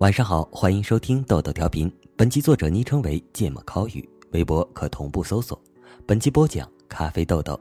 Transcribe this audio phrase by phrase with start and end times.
[0.00, 1.92] 晚上好，欢迎收听豆豆调频。
[2.16, 5.60] 本期作者昵称为芥末烤鱼，微博可同步搜索。
[6.06, 7.60] 本期播讲咖啡豆豆。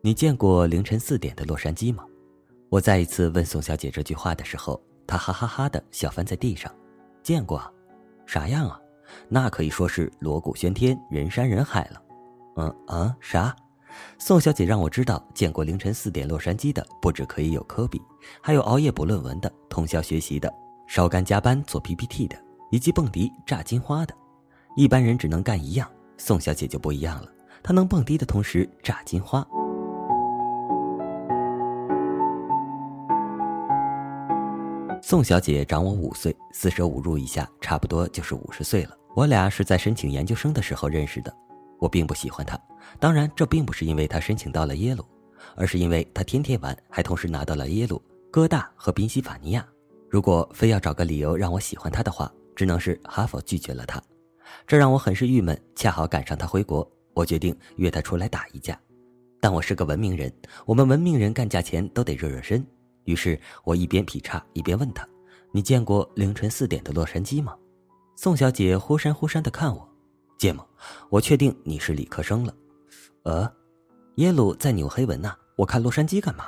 [0.00, 2.04] 你见过凌晨四点的洛杉矶吗？
[2.68, 6.68] 我再一次问宋小姐这句话的时候，她哈哈哈的笑翻在地上。
[7.22, 7.70] 见过啊，
[8.26, 8.76] 啥样啊？
[9.28, 12.02] 那可以说是锣鼓喧天，人山人海了。
[12.56, 13.54] 嗯啊，啥？
[14.18, 18.00] 宋小姐让我知道，见过凌晨四点洛杉矶的，不止可以有科比，
[18.40, 20.52] 还有熬夜补论文的，通宵学习的，
[20.86, 22.36] 烧干加班做 PPT 的，
[22.70, 24.14] 以及蹦迪炸金花的。
[24.76, 27.28] 一般人只能干一样，宋小姐就不一样了，
[27.62, 29.46] 她能蹦迪的同时炸金花。
[35.02, 38.96] 宋小姐长我五岁，四舍五入一下，差不多就是五十岁了。
[39.14, 41.32] 我俩是在申请研究生的时候认识的。
[41.78, 42.58] 我并不喜欢他，
[42.98, 45.04] 当然，这并不是因为他申请到了耶鲁，
[45.56, 49.66] 而是因为他天天玩，还同时拿到了耶鲁、哥大和宾夕法尼亚。
[50.08, 54.02] 如果非要找个理由让我喜欢他的话，只能是哈佛拒绝了他，
[54.66, 55.60] 这让我很是郁闷。
[55.74, 58.78] 恰好赶上他回国，我决定约他出来打一架。
[59.40, 60.32] 但我是个文明人，
[60.64, 62.64] 我们文明人干架前都得热热身。
[63.04, 65.06] 于是我一边劈叉一边问他
[65.52, 67.54] ：“你见过凌晨四点的洛杉矶吗？”
[68.16, 69.86] 宋小姐忽闪忽闪的看我。
[70.44, 70.62] 芥末，
[71.08, 72.54] 我确定你是理科生了。
[73.22, 73.50] 呃，
[74.16, 76.44] 耶鲁在纽黑文呐，我看洛杉矶干嘛？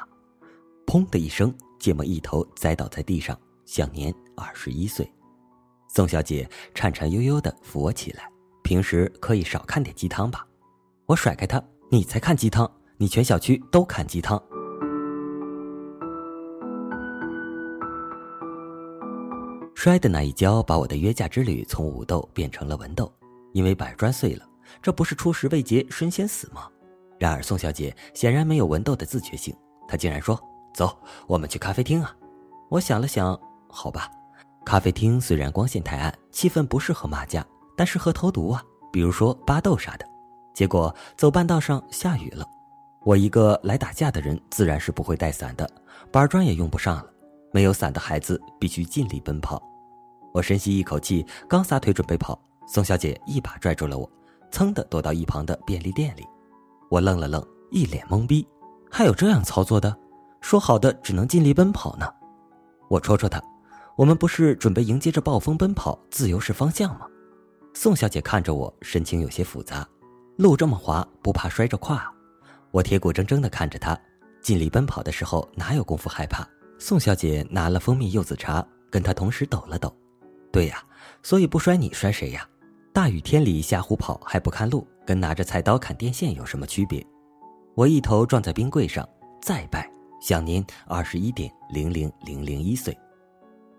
[0.87, 5.11] 砰的一声，芥末一头栽倒在地上，享年二十一岁。
[5.89, 8.31] 宋小姐颤颤悠悠的扶我起来。
[8.63, 10.47] 平时可以少看点鸡汤吧？
[11.07, 14.39] 我甩开她，你才看鸡汤，你全小区都看鸡汤。
[19.75, 23.11] 摔的那一跤，把我的约架之旅从武斗变成了文斗。
[23.57, 24.47] 因为板砖碎了，
[24.83, 26.69] 这不是初时未捷身先死吗？
[27.19, 29.57] 然而宋小姐显然没有文斗的自觉性，
[29.89, 30.39] 她竟然说
[30.77, 30.95] ：“走，
[31.27, 32.15] 我们去咖啡厅啊！”
[32.69, 34.11] 我想了想，好吧，
[34.63, 37.43] 咖啡厅虽然光线太暗，气氛不适合骂架，
[37.75, 40.07] 但适合投毒啊，比如说巴豆啥的。
[40.53, 42.47] 结果走半道上下雨了，
[43.05, 45.67] 我一个来打架的人自然是不会带伞的，
[46.13, 47.07] 板砖也用不上了。
[47.55, 49.63] 没有伞的孩子必须尽力奔跑。
[50.35, 52.39] 我深吸一口气，刚撒腿准备跑。
[52.67, 54.11] 宋小姐一把拽住了我，
[54.51, 56.27] 噌的躲到一旁的便利店里。
[56.91, 58.47] 我愣了愣，一脸懵逼。
[58.91, 59.97] 还有这样操作的？
[60.41, 62.07] 说好的只能尽力奔跑呢？
[62.89, 63.43] 我戳戳他，
[63.97, 67.07] 我们不是准备迎接着暴风奔跑，自由是方向吗？
[67.75, 69.87] 宋小姐看着我，神情有些复杂。
[70.37, 72.01] 路这么滑，不怕摔着胯？
[72.71, 73.99] 我铁骨铮铮的看着她，
[74.41, 76.47] 尽力奔跑的时候哪有功夫害怕？
[76.79, 79.93] 宋小姐拿了蜂蜜柚子茶，跟她同时抖了抖。
[80.53, 80.83] 对呀，
[81.23, 82.49] 所以不摔你摔谁呀？
[82.97, 87.07] 大雨天里瞎胡跑还不看路，跟拿着菜刀砍电线有什么区别？
[87.75, 89.07] 我一头撞在冰柜上，
[89.43, 89.87] 再拜，
[90.19, 92.97] 享您二十一点零零零零一岁。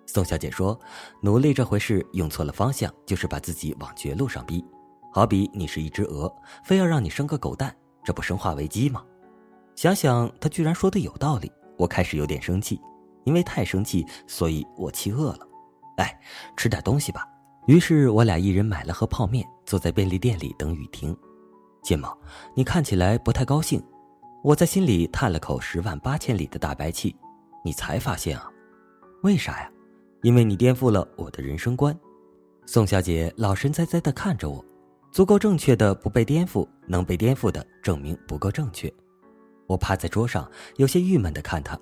[0.06, 0.80] 宋小姐说
[1.20, 4.64] ：“努力这回事，用错了方向，就是把自己往绝路上逼。
[5.12, 6.32] 好比你是一只鹅，
[6.64, 9.04] 非要让你生个狗蛋，这不生化危机吗？”
[9.76, 12.80] 想想她居然说的有道理，我开始有点生气，
[13.24, 15.40] 因为太生气，所以我气饿了。
[15.98, 16.20] 哎，
[16.56, 17.28] 吃点东西吧。
[17.68, 21.16] 于是我俩一人买了盒泡面，坐在便利店里等雨停。
[21.84, 22.18] 芥末，
[22.56, 23.84] 你看起来不太高兴。
[24.42, 27.14] 我在心里叹了口十万八千里的大白气。
[27.66, 28.50] 你才发现啊？
[29.22, 29.70] 为啥呀？
[30.22, 31.98] 因为你颠覆了我的人生观。
[32.66, 34.64] 宋小姐老神在在的看着我，
[35.12, 38.92] 足够正确的不被颠覆，能被颠覆的证明不够正确。
[39.66, 41.78] 我趴在桌上，有些郁闷的看她。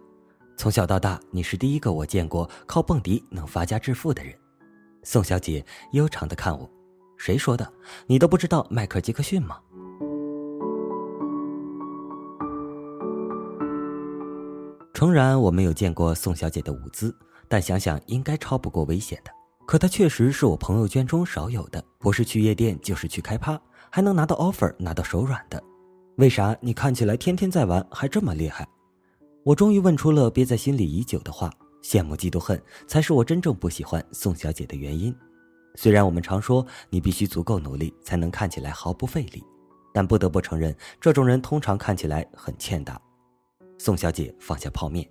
[0.58, 4.34] 从小到大，你是第一个我见过靠蹦迪能发家致富的人。
[5.06, 6.68] 宋小姐悠长的看我，
[7.16, 7.72] 谁说的？
[8.08, 9.60] 你都不知道迈克尔·杰克逊吗？
[14.96, 17.16] 诚然，我没有见过宋小姐的舞姿，
[17.48, 19.30] 但想想应该超不过危险的。
[19.68, 23.62] 可她确实是我朋友圈中少有的，不是去夜店就是去开趴，
[23.92, 25.64] 还能拿到 offer，拿到手软的。
[26.16, 28.68] 为啥你看起来天天在玩，还这么厉害？
[29.44, 31.52] 我终于问出了憋在心里已久的话。
[31.86, 35.16] 羡慕、嫉妒、恨，才是我真正不喜欢宋小姐的原因。
[35.76, 39.44] 虽然我们常说你必须足够努力才能看起来毫不费力，
[39.94, 43.00] 但不得不承认，这种人通常看起来很欠打。
[43.78, 45.08] 宋小姐放下泡面，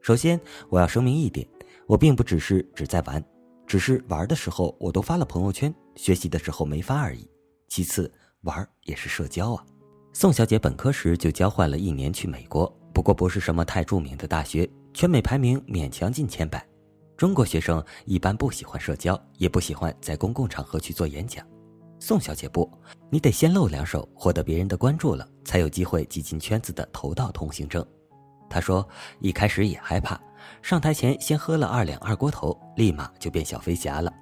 [0.00, 1.46] 首先我要声明一点，
[1.86, 3.24] 我并不只是只在玩，
[3.64, 7.30] 只是玩的时候我都发了朋友圈，学习的时候没发而已。
[7.68, 9.64] 其次，玩也是社交啊。
[10.12, 14.68] 宋小姐本科时就交换了一年去美国，不过不是什么太著名的大学。
[14.98, 16.60] 全美排名勉强进前百，
[17.16, 21.46] 中国学生一般不喜欢社交，也不喜欢在公共场合去做演讲。
[22.00, 22.68] 宋小姐不，
[23.08, 27.86] 你得先露两手，获得别人的关注了，才有机会挤进圈子的头道通行证。
[28.50, 28.84] 他说
[29.20, 30.20] 一开始也害怕，
[30.62, 34.12] 上台前先喝了二两二锅头，立马就变小飞侠了。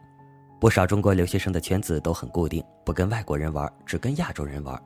[0.61, 4.78] 不少中国留学生的圈子都很固定，不跟外国人玩，只跟亚洲人玩。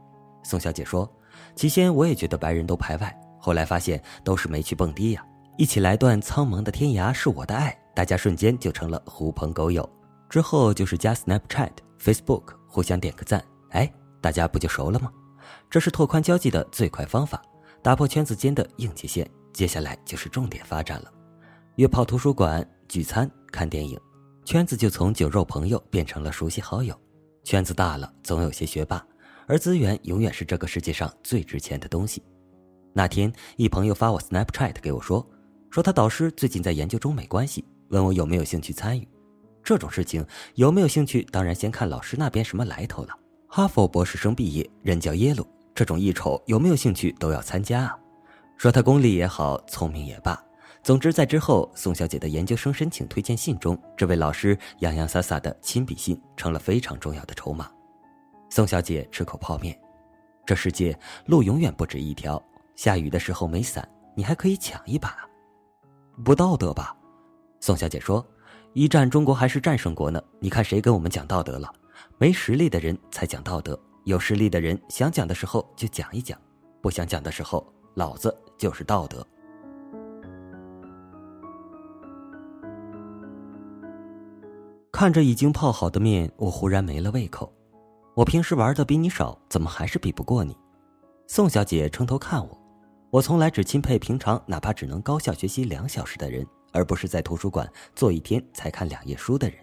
[0.44, 1.12] 宋小姐说，
[1.56, 5.26] 起先我也觉得白人都排外，后来发现都是没去蹦迪呀。
[5.60, 9.86] 一起来段苍茫的天涯是我的爱，大家瞬间就成了狐朋狗友。
[10.26, 13.92] 之后就是加 Snapchat、Facebook，互相点个赞，哎，
[14.22, 15.12] 大家不就熟了吗？
[15.68, 17.42] 这是拓宽交际的最快方法，
[17.82, 19.30] 打破圈子间的硬界线。
[19.52, 21.12] 接下来就是重点发展了，
[21.76, 24.00] 约炮图书馆、聚餐、看电影，
[24.46, 26.98] 圈子就从酒肉朋友变成了熟悉好友。
[27.44, 29.06] 圈子大了，总有些学霸，
[29.46, 32.22] 而资源永远是这个世界上最值钱的东西。
[32.94, 35.28] 那天，一朋友发我 Snapchat 给我说，
[35.70, 39.06] 说他导师最近在研究中美关系，问我有没有兴趣参与。
[39.62, 40.26] 这种事情
[40.56, 43.16] 有没有兴趣，当然先看老师那边什么来头了。
[43.46, 47.96] 哈佛博士生毕业，任教耶鲁，这种一瞅有没有兴趣都要参加啊。
[48.56, 50.42] 说他功利也好，聪明也罢，
[50.82, 57.70] 总之在之后宋小姐的研究生申请推荐信中，这位老师洋洋洒洒的亲笔信成了非常重要的筹码。
[58.48, 59.78] 宋小姐吃口泡面，
[60.44, 62.42] 这世界路永远不止一条，
[62.74, 65.16] 下雨的时候没伞，你还可以抢一把，
[66.24, 66.96] 不道德吧？
[67.60, 68.24] 宋小姐说。
[68.72, 70.22] 一战，中国还是战胜国呢。
[70.38, 71.68] 你看谁跟我们讲道德了？
[72.18, 76.38] 没实力的人才讲道德，有实力的人想讲的时候就讲一讲，
[76.80, 79.26] 不想讲的时候，老子就是道德。
[84.92, 87.52] 看着已经泡好的面，我忽然没了胃口。
[88.14, 90.56] 我平时玩的比你少，怎么还是比不过你？
[91.26, 92.59] 宋小姐撑头看我，
[93.10, 96.46] 我从来只钦佩平常哪怕只能高效学习两小时的人。
[96.72, 99.58] 而不是在图书馆坐一天才看两页书的人，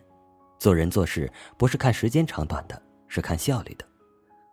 [0.59, 3.85] 做人做事不是看时间长短的，是看效率的。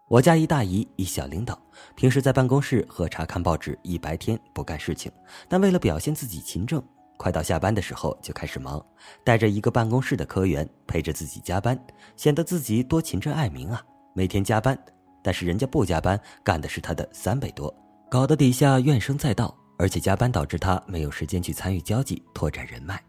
[0.09, 1.61] 我家一大姨一小领导，
[1.97, 5.11] 平时在办公室喝茶看报纸，一白天不干事情，
[5.49, 6.81] 但为了表现自己勤政，
[7.17, 8.81] 快到下班的时候就开始忙，
[9.25, 11.77] 带着一个办公室的科员陪着自己加班，
[12.17, 13.85] 显得自己多勤政爱民啊！
[14.15, 14.79] 每天加班，
[15.23, 17.75] 但是人家不加班，干的是他的三倍多，
[18.15, 19.53] 搞得底下怨声载道。
[19.77, 23.03] 而且加班导致他没有时间去参与交际、拓展人脉，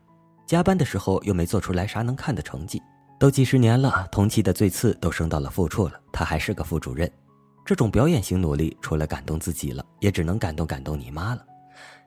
[0.48, 2.81] 加班的时候又没做出来啥能看的成绩。
[3.19, 7.07] 都几十年了，同期的最次都升到了副处了，他还是个副主任。
[7.63, 11.46] 这种表演型努力，除了感动自己了，也只能感动感动你妈了。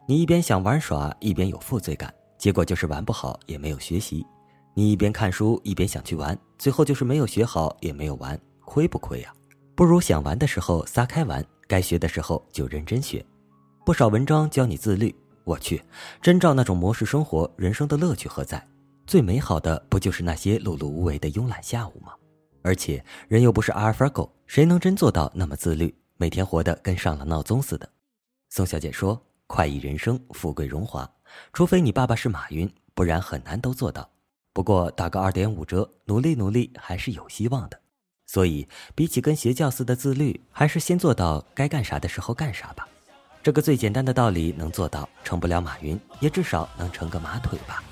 [0.08, 4.26] 你一边想玩耍，一边有负罪感，结果就是玩不好，也没有学习。
[4.74, 9.32] 你一边看书，一边想去玩，最后就是没有学好，也没有玩，亏不亏呀？
[9.76, 13.24] 不如想玩的时候撒开玩，该学的时候就认真学。
[13.84, 15.80] 不少文章教你自律，我去，
[16.20, 18.66] 真照那种模式生活，人生的乐趣何在？
[19.06, 22.12] 最美好的不就是那些碌碌无为的慵懒下午吗？
[22.62, 27.88] 而且人又不是阿尔法狗，谁能真做到那么自律，每天活得跟上了闹钟似的？
[28.50, 31.10] 宋小姐说：“快意人生，富贵荣华，
[31.52, 34.10] 除非你爸爸是马云，不然很难都做到。
[34.52, 37.80] 不过打个二点五折，努力努力还是有希望的。
[38.28, 42.86] 所以比起跟邪教似的自律，还是先做到该干啥的时候干啥吧。”
[43.42, 47.82] 这个最简单的道理能做到，成不了马云，也至少能成个马腿吧。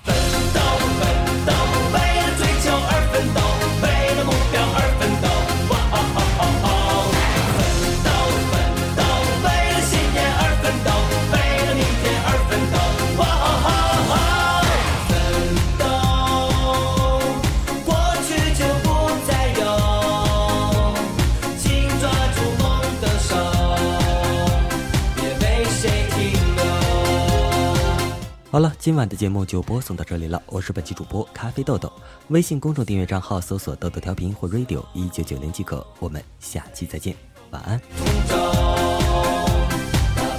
[28.57, 30.43] 好了，今晚的节目就播送到这里了。
[30.47, 31.93] 我是本期主播咖啡豆豆，
[32.29, 35.87] 微信公众订阅账号搜索“豆豆调频”或 “radio 一九九零”即可。
[35.99, 37.15] 我们下期再见，
[37.51, 37.79] 晚安。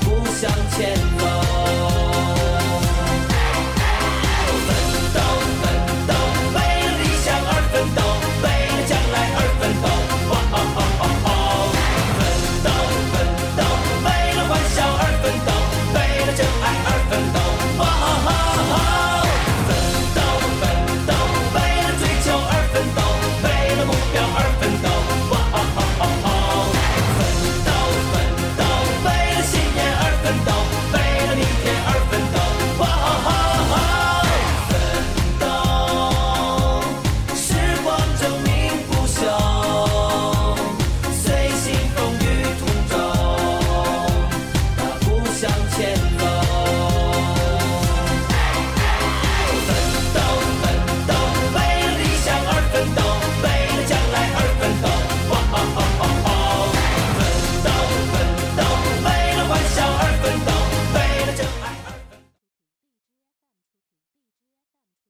[0.02, 1.47] 不向前走